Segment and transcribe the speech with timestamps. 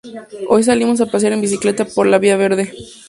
[0.49, 2.73] Hoy salimos a pasear en bicicleta por la vía verde